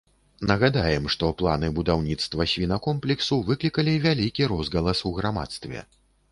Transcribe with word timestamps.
Нагадаем, 0.51 1.03
што 1.15 1.29
планы 1.41 1.69
будаўніцтва 1.81 2.49
свінакомплексу 2.55 3.39
выклікалі 3.53 3.93
вялікі 4.09 4.51
розгалас 4.55 5.07
у 5.11 5.17
грамадстве. 5.23 5.89